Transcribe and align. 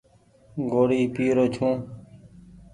ڳوڙي 0.71 1.01
پيرو 1.15 1.45
ڇون۔ 1.53 1.75